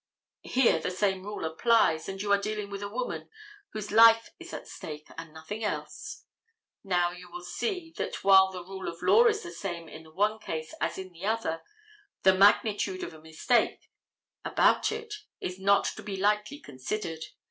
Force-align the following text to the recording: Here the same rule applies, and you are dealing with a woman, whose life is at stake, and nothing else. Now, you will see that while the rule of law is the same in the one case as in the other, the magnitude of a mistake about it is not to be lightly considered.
Here 0.45 0.79
the 0.79 0.89
same 0.89 1.21
rule 1.21 1.45
applies, 1.45 2.09
and 2.09 2.19
you 2.19 2.31
are 2.31 2.37
dealing 2.41 2.71
with 2.71 2.81
a 2.81 2.89
woman, 2.89 3.29
whose 3.71 3.91
life 3.91 4.29
is 4.39 4.51
at 4.51 4.67
stake, 4.67 5.07
and 5.15 5.31
nothing 5.31 5.63
else. 5.63 6.23
Now, 6.83 7.11
you 7.11 7.29
will 7.29 7.43
see 7.43 7.93
that 7.97 8.23
while 8.23 8.51
the 8.51 8.63
rule 8.63 8.87
of 8.87 9.03
law 9.03 9.25
is 9.27 9.43
the 9.43 9.51
same 9.51 9.87
in 9.87 10.01
the 10.01 10.11
one 10.11 10.39
case 10.39 10.73
as 10.81 10.97
in 10.97 11.11
the 11.11 11.27
other, 11.27 11.61
the 12.23 12.33
magnitude 12.33 13.03
of 13.03 13.13
a 13.13 13.21
mistake 13.21 13.91
about 14.43 14.91
it 14.91 15.13
is 15.39 15.59
not 15.59 15.85
to 15.95 16.01
be 16.01 16.17
lightly 16.17 16.57
considered. 16.59 17.23